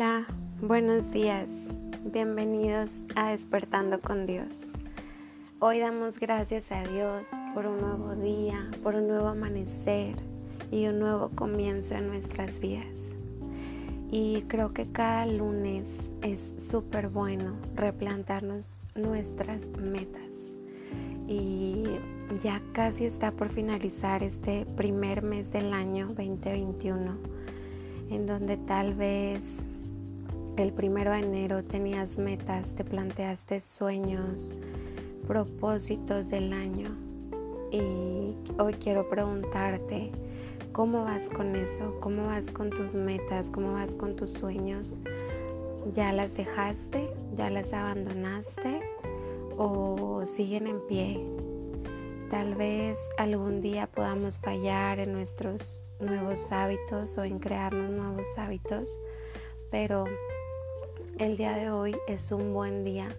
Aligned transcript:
Hola, 0.00 0.24
buenos 0.62 1.10
días. 1.10 1.50
Bienvenidos 2.10 3.04
a 3.16 3.32
Despertando 3.32 4.00
con 4.00 4.24
Dios. 4.24 4.48
Hoy 5.58 5.80
damos 5.80 6.18
gracias 6.18 6.72
a 6.72 6.84
Dios 6.84 7.28
por 7.52 7.66
un 7.66 7.82
nuevo 7.82 8.14
día, 8.14 8.66
por 8.82 8.94
un 8.94 9.08
nuevo 9.08 9.26
amanecer 9.26 10.14
y 10.70 10.86
un 10.86 11.00
nuevo 11.00 11.28
comienzo 11.34 11.96
en 11.96 12.06
nuestras 12.06 12.60
vidas. 12.60 12.86
Y 14.10 14.40
creo 14.48 14.72
que 14.72 14.90
cada 14.90 15.26
lunes 15.26 15.84
es 16.22 16.40
súper 16.66 17.08
bueno 17.08 17.56
replantarnos 17.74 18.80
nuestras 18.94 19.60
metas. 19.78 20.30
Y 21.28 21.84
ya 22.42 22.62
casi 22.72 23.04
está 23.04 23.32
por 23.32 23.50
finalizar 23.50 24.22
este 24.22 24.64
primer 24.78 25.20
mes 25.20 25.52
del 25.52 25.74
año 25.74 26.06
2021 26.06 27.18
en 28.10 28.26
donde 28.26 28.56
tal 28.56 28.94
vez 28.94 29.40
el 30.60 30.72
primero 30.74 31.12
de 31.12 31.20
enero 31.20 31.64
tenías 31.64 32.18
metas, 32.18 32.68
te 32.74 32.84
planteaste 32.84 33.62
sueños, 33.62 34.54
propósitos 35.26 36.28
del 36.28 36.52
año 36.52 36.90
y 37.70 38.36
hoy 38.58 38.74
quiero 38.74 39.08
preguntarte 39.08 40.12
cómo 40.72 41.04
vas 41.04 41.28
con 41.30 41.56
eso, 41.56 41.98
cómo 42.00 42.26
vas 42.26 42.44
con 42.52 42.68
tus 42.68 42.94
metas, 42.94 43.48
cómo 43.48 43.72
vas 43.72 43.94
con 43.94 44.16
tus 44.16 44.32
sueños. 44.32 44.98
¿Ya 45.94 46.12
las 46.12 46.34
dejaste? 46.34 47.08
¿Ya 47.36 47.48
las 47.48 47.72
abandonaste? 47.72 48.80
¿O 49.56 50.22
siguen 50.26 50.66
en 50.66 50.86
pie? 50.86 51.24
Tal 52.28 52.54
vez 52.54 52.98
algún 53.16 53.62
día 53.62 53.86
podamos 53.86 54.38
fallar 54.38 54.98
en 54.98 55.12
nuestros 55.12 55.80
nuevos 56.00 56.52
hábitos 56.52 57.16
o 57.16 57.24
en 57.24 57.38
crearnos 57.38 57.90
nuevos 57.90 58.26
hábitos, 58.36 58.90
pero 59.70 60.04
el 61.20 61.36
día 61.36 61.52
de 61.52 61.70
hoy 61.70 61.94
es 62.08 62.32
un 62.32 62.54
buen 62.54 62.82
día 62.82 63.10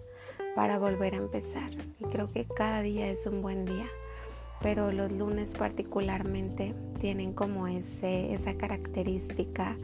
para 0.56 0.76
volver 0.76 1.14
a 1.14 1.18
empezar 1.18 1.70
y 2.00 2.04
creo 2.06 2.26
que 2.26 2.44
cada 2.44 2.82
día 2.82 3.08
es 3.08 3.26
un 3.26 3.42
buen 3.42 3.64
día, 3.64 3.86
pero 4.60 4.90
los 4.90 5.12
lunes 5.12 5.54
particularmente 5.54 6.74
tienen 7.00 7.32
como 7.32 7.68
ese, 7.68 8.34
esa 8.34 8.54
característica 8.54 9.76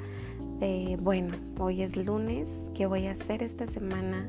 de, 0.59 0.99
bueno, 1.01 1.33
hoy 1.61 1.83
es 1.83 1.97
lunes, 1.97 2.49
¿qué 2.75 2.87
voy 2.87 3.07
a 3.07 3.13
hacer 3.13 3.45
esta 3.45 3.69
semana? 3.69 4.29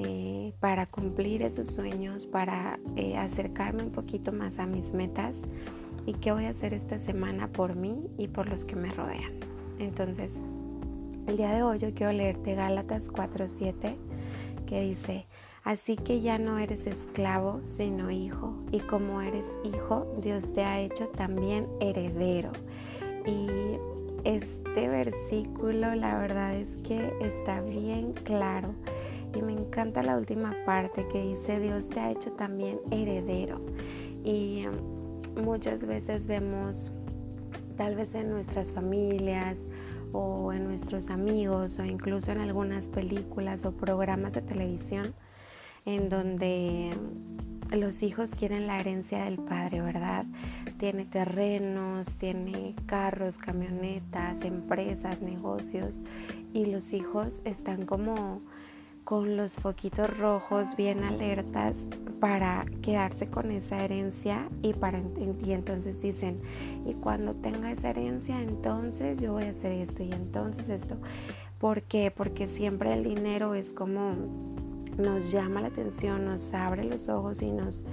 Eh, 0.00 0.52
para 0.58 0.86
cumplir 0.86 1.42
esos 1.42 1.68
sueños, 1.68 2.26
para 2.26 2.80
eh, 2.96 3.16
acercarme 3.16 3.84
un 3.84 3.92
poquito 3.92 4.32
más 4.32 4.58
a 4.58 4.66
mis 4.66 4.92
metas 4.92 5.36
y 6.04 6.14
qué 6.14 6.32
voy 6.32 6.46
a 6.46 6.50
hacer 6.50 6.74
esta 6.74 6.98
semana 6.98 7.46
por 7.46 7.76
mí 7.76 8.10
y 8.18 8.26
por 8.26 8.48
los 8.48 8.64
que 8.64 8.74
me 8.74 8.90
rodean. 8.90 9.34
Entonces, 9.78 10.32
el 11.26 11.36
día 11.36 11.52
de 11.52 11.62
hoy 11.62 11.78
yo 11.78 11.92
quiero 11.94 12.12
leerte 12.12 12.54
Gálatas 12.54 13.10
4:7 13.10 13.96
que 14.66 14.80
dice, 14.82 15.26
así 15.62 15.96
que 15.96 16.20
ya 16.20 16.38
no 16.38 16.58
eres 16.58 16.86
esclavo, 16.86 17.60
sino 17.64 18.10
hijo, 18.10 18.54
y 18.72 18.80
como 18.80 19.20
eres 19.20 19.46
hijo, 19.64 20.06
Dios 20.20 20.52
te 20.52 20.64
ha 20.64 20.80
hecho 20.80 21.08
también 21.08 21.66
heredero. 21.80 22.50
Y 23.26 23.46
este 24.24 24.88
versículo 24.88 25.94
la 25.94 26.18
verdad 26.18 26.56
es 26.56 26.68
que 26.86 27.12
está 27.20 27.60
bien 27.60 28.12
claro. 28.12 28.74
Y 29.34 29.42
me 29.42 29.52
encanta 29.52 30.02
la 30.02 30.16
última 30.16 30.54
parte 30.64 31.06
que 31.12 31.20
dice, 31.20 31.58
Dios 31.58 31.88
te 31.88 32.00
ha 32.00 32.10
hecho 32.10 32.32
también 32.32 32.78
heredero. 32.90 33.60
Y 34.24 34.64
muchas 35.42 35.80
veces 35.80 36.26
vemos 36.26 36.90
tal 37.76 37.96
vez 37.96 38.14
en 38.14 38.30
nuestras 38.30 38.72
familias 38.72 39.56
o 40.14 40.52
en 40.52 40.64
nuestros 40.64 41.10
amigos 41.10 41.78
o 41.78 41.84
incluso 41.84 42.32
en 42.32 42.40
algunas 42.40 42.88
películas 42.88 43.64
o 43.64 43.72
programas 43.72 44.32
de 44.32 44.42
televisión 44.42 45.12
en 45.84 46.08
donde 46.08 46.90
los 47.72 48.02
hijos 48.02 48.34
quieren 48.34 48.66
la 48.66 48.78
herencia 48.78 49.24
del 49.24 49.38
padre, 49.38 49.82
¿verdad? 49.82 50.24
Tiene 50.78 51.04
terrenos, 51.04 52.16
tiene 52.16 52.74
carros, 52.86 53.38
camionetas, 53.38 54.42
empresas, 54.44 55.20
negocios 55.20 56.00
y 56.52 56.66
los 56.66 56.92
hijos 56.92 57.42
están 57.44 57.84
como 57.84 58.40
con 59.04 59.36
los 59.36 59.54
foquitos 59.54 60.16
rojos 60.18 60.76
bien 60.76 61.04
alertas 61.04 61.76
para 62.20 62.64
quedarse 62.80 63.26
con 63.26 63.50
esa 63.50 63.84
herencia 63.84 64.48
y 64.62 64.72
para 64.72 65.02
y 65.44 65.52
entonces 65.52 66.00
dicen 66.00 66.40
y 66.86 66.94
cuando 66.94 67.34
tenga 67.34 67.70
esa 67.70 67.90
herencia 67.90 68.40
entonces 68.40 69.20
yo 69.20 69.34
voy 69.34 69.44
a 69.44 69.50
hacer 69.50 69.72
esto 69.72 70.02
y 70.02 70.10
entonces 70.12 70.70
esto 70.70 70.96
¿por 71.58 71.82
qué? 71.82 72.10
porque 72.10 72.48
siempre 72.48 72.94
el 72.94 73.04
dinero 73.04 73.54
es 73.54 73.72
como 73.72 74.12
nos 74.96 75.30
llama 75.30 75.60
la 75.60 75.68
atención 75.68 76.24
nos 76.24 76.54
abre 76.54 76.84
los 76.84 77.08
ojos 77.08 77.42
y 77.42 77.50
nos 77.52 77.84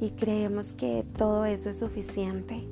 y 0.00 0.10
creemos 0.10 0.72
que 0.72 1.04
todo 1.16 1.44
eso 1.44 1.70
es 1.70 1.78
suficiente 1.78 2.68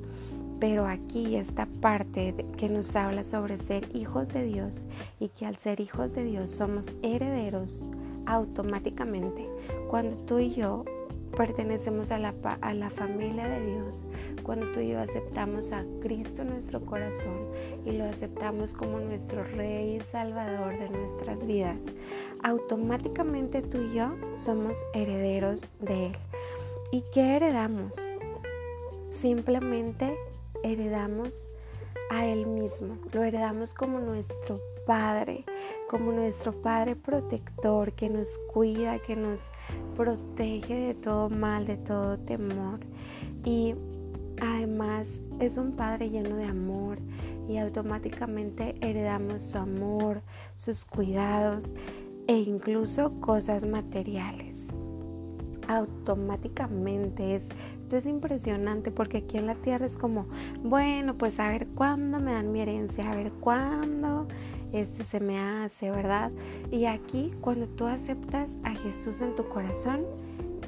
pero 0.59 0.85
aquí 0.85 1.35
esta 1.35 1.65
parte 1.81 2.33
que 2.57 2.69
nos 2.69 2.95
habla 2.95 3.23
sobre 3.23 3.57
ser 3.57 3.87
hijos 3.93 4.33
de 4.33 4.43
Dios 4.43 4.85
y 5.19 5.29
que 5.29 5.45
al 5.45 5.57
ser 5.57 5.79
hijos 5.79 6.13
de 6.13 6.23
Dios 6.23 6.51
somos 6.51 6.93
herederos 7.01 7.85
automáticamente. 8.25 9.47
Cuando 9.89 10.15
tú 10.17 10.39
y 10.39 10.53
yo 10.53 10.85
pertenecemos 11.35 12.11
a 12.11 12.19
la, 12.19 12.33
a 12.61 12.73
la 12.73 12.89
familia 12.89 13.47
de 13.47 13.65
Dios, 13.65 14.05
cuando 14.43 14.71
tú 14.71 14.79
y 14.79 14.89
yo 14.89 14.99
aceptamos 14.99 15.71
a 15.71 15.83
Cristo 16.01 16.43
en 16.43 16.49
nuestro 16.49 16.81
corazón 16.81 17.49
y 17.85 17.91
lo 17.91 18.05
aceptamos 18.05 18.71
como 18.71 18.99
nuestro 18.99 19.43
Rey 19.43 19.97
y 19.97 20.01
Salvador 20.11 20.77
de 20.79 20.89
nuestras 20.89 21.45
vidas, 21.45 21.77
automáticamente 22.43 23.61
tú 23.61 23.79
y 23.81 23.95
yo 23.95 24.15
somos 24.37 24.77
herederos 24.93 25.69
de 25.79 26.07
Él. 26.07 26.15
¿Y 26.91 27.03
qué 27.13 27.35
heredamos? 27.35 27.95
Simplemente 29.21 30.15
heredamos 30.65 31.47
a 32.09 32.25
Él 32.25 32.45
mismo, 32.45 32.97
lo 33.13 33.23
heredamos 33.23 33.73
como 33.73 33.99
nuestro 33.99 34.59
Padre, 34.85 35.43
como 35.89 36.11
nuestro 36.11 36.51
Padre 36.61 36.95
protector 36.95 37.93
que 37.93 38.09
nos 38.09 38.37
cuida, 38.53 38.99
que 38.99 39.15
nos 39.15 39.49
protege 39.95 40.75
de 40.75 40.93
todo 40.93 41.29
mal, 41.29 41.65
de 41.65 41.77
todo 41.77 42.17
temor. 42.19 42.79
Y 43.43 43.75
además 44.41 45.07
es 45.39 45.57
un 45.57 45.71
Padre 45.71 46.09
lleno 46.09 46.35
de 46.35 46.45
amor 46.45 46.99
y 47.47 47.57
automáticamente 47.57 48.75
heredamos 48.81 49.43
su 49.43 49.57
amor, 49.57 50.21
sus 50.55 50.85
cuidados 50.85 51.75
e 52.27 52.37
incluso 52.37 53.19
cosas 53.21 53.65
materiales. 53.65 54.55
Automáticamente 55.67 57.35
es 57.35 57.43
es 57.91 58.05
impresionante 58.05 58.91
porque 58.91 59.17
aquí 59.19 59.37
en 59.37 59.47
la 59.47 59.55
tierra 59.55 59.85
es 59.85 59.97
como, 59.97 60.27
bueno, 60.63 61.15
pues 61.15 61.39
a 61.39 61.49
ver 61.49 61.67
cuándo 61.67 62.19
me 62.19 62.33
dan 62.33 62.51
mi 62.51 62.61
herencia, 62.61 63.09
a 63.09 63.15
ver 63.15 63.31
cuándo 63.39 64.27
este 64.73 65.03
se 65.05 65.19
me 65.19 65.39
hace, 65.39 65.91
¿verdad? 65.91 66.31
Y 66.71 66.85
aquí 66.85 67.33
cuando 67.41 67.67
tú 67.67 67.85
aceptas 67.85 68.49
a 68.63 68.73
Jesús 68.75 69.21
en 69.21 69.35
tu 69.35 69.47
corazón, 69.47 70.01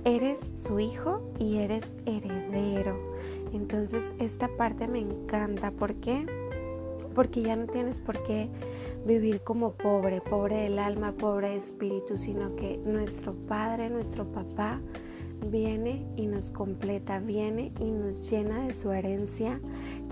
eres 0.06 0.39
su 0.63 0.79
hijo 0.79 1.22
y 1.39 1.57
eres 1.57 1.83
heredero. 2.06 2.97
Entonces 3.53 4.03
esta 4.19 4.47
parte 4.47 4.88
me 4.88 5.00
encanta. 5.00 5.72
¿Por 5.72 5.95
qué? 5.95 6.25
Porque 7.16 7.41
ya 7.41 7.56
no 7.56 7.66
tienes 7.66 8.00
por 8.00 8.23
qué 8.23 8.50
vivir 9.06 9.41
como 9.41 9.72
pobre, 9.72 10.22
pobre 10.22 10.63
del 10.63 10.79
alma, 10.79 11.13
pobre 11.13 11.50
de 11.50 11.57
espíritu, 11.57 12.17
sino 12.17 12.56
que 12.56 12.77
nuestro 12.85 13.33
Padre, 13.33 13.89
nuestro 13.89 14.25
papá, 14.25 14.79
viene 15.49 16.05
y 16.15 16.27
nos 16.27 16.51
completa, 16.51 17.19
viene 17.19 17.71
y 17.79 17.85
nos 17.85 18.29
llena 18.29 18.65
de 18.65 18.73
su 18.73 18.91
herencia 18.91 19.59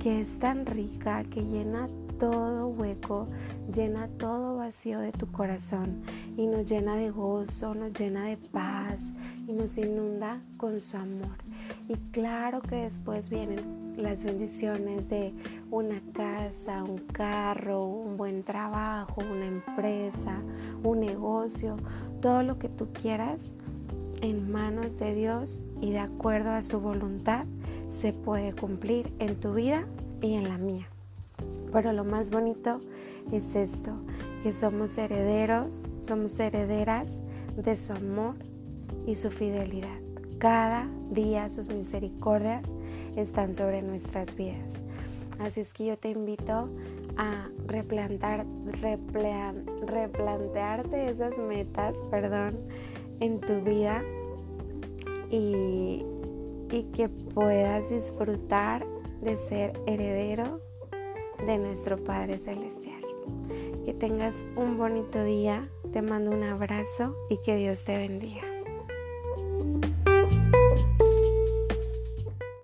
que 0.02 0.22
es 0.22 0.40
tan 0.40 0.66
rica, 0.66 1.24
que 1.24 1.42
llena 1.42 1.88
todo 2.20 2.68
hueco, 2.68 3.28
llena 3.74 4.08
todo 4.18 4.58
vacío 4.58 5.00
de 5.00 5.12
tu 5.12 5.28
corazón 5.32 6.02
y 6.38 6.48
nos 6.48 6.66
llena 6.66 6.96
de 6.96 7.12
gozo, 7.12 7.76
nos 7.76 7.94
llena 7.94 8.26
de 8.26 8.38
paz 8.38 9.02
y 9.48 9.54
nos 9.54 9.78
inunda 9.78 10.40
con 10.58 10.80
su 10.80 10.98
amor. 10.98 11.38
Y 11.88 11.96
claro 12.12 12.62
que 12.62 12.76
después 12.76 13.30
vienen 13.30 13.96
las 13.98 14.24
bendiciones 14.24 15.08
de 15.10 15.34
una 15.72 16.02
casa, 16.14 16.84
un 16.84 17.00
carro, 17.00 17.86
un 17.86 18.18
buen 18.18 18.44
trabajo, 18.44 19.22
una 19.32 19.46
empresa, 19.46 20.42
un 20.84 21.02
negocio, 21.02 21.78
todo 22.22 22.44
lo 22.44 22.58
que 22.60 22.70
tú 22.70 22.88
quieras 22.94 23.40
en 24.22 24.52
manos 24.52 24.98
de 25.00 25.14
Dios 25.14 25.64
y 25.82 25.92
de 25.92 26.00
acuerdo 26.00 26.52
a 26.52 26.64
su 26.64 26.80
voluntad 26.80 27.46
se 27.92 28.14
puede 28.14 28.54
cumplir 28.54 29.12
en 29.20 29.36
tu 29.36 29.54
vida 29.54 29.86
y 30.22 30.34
en 30.34 30.50
la 30.50 30.58
mía. 30.58 30.88
Pero 31.72 31.94
lo 31.94 32.04
más 32.04 32.30
bonito 32.30 32.80
es 33.32 33.56
esto, 33.56 33.92
que 34.44 34.54
somos 34.54 34.98
herederos, 34.98 35.94
somos 36.02 36.40
herederas 36.40 37.10
de 37.56 37.78
su 37.78 37.94
amor 37.94 38.36
y 39.06 39.16
su 39.16 39.30
fidelidad. 39.30 40.00
Cada 40.38 40.88
día 41.12 41.50
sus 41.50 41.70
misericordias 41.70 42.72
están 43.16 43.56
sobre 43.56 43.82
nuestras 43.82 44.36
vidas. 44.36 44.70
Así 45.40 45.62
es 45.62 45.74
que 45.74 45.86
yo 45.86 45.98
te 45.98 46.10
invito 46.10 46.70
a 47.18 47.50
replantar, 47.68 48.46
replantearte 49.86 51.10
esas 51.10 51.38
metas, 51.38 51.96
perdón, 52.10 52.58
en 53.20 53.40
tu 53.40 53.62
vida 53.62 54.04
y, 55.30 56.06
y 56.72 56.84
que 56.94 57.10
puedas 57.10 57.90
disfrutar 57.90 58.86
de 59.22 59.38
ser 59.50 59.80
heredero 59.86 60.62
de 61.46 61.58
nuestro 61.58 61.98
Padre 62.04 62.38
Celestial. 62.38 63.02
Que 63.86 63.94
tengas 63.94 64.48
un 64.56 64.78
bonito 64.78 65.24
día, 65.24 65.68
te 65.92 66.02
mando 66.02 66.32
un 66.32 66.44
abrazo 66.44 67.16
y 67.30 67.38
que 67.38 67.56
Dios 67.56 67.84
te 67.84 67.98
bendiga. 67.98 68.55